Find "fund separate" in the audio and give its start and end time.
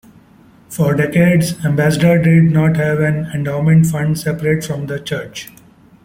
3.85-4.65